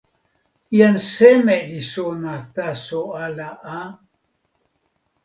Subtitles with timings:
[0.77, 3.81] jan seme li sona taso ala a?